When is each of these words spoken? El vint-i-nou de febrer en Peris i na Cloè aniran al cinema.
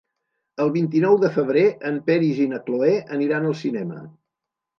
El 0.63 0.69
vint-i-nou 0.77 1.17
de 1.23 1.29
febrer 1.35 1.65
en 1.91 1.99
Peris 2.07 2.41
i 2.47 2.49
na 2.55 2.61
Cloè 2.71 2.91
aniran 3.19 3.47
al 3.53 3.55
cinema. 3.61 4.01